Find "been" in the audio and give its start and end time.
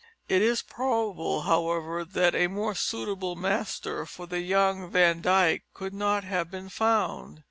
6.49-6.69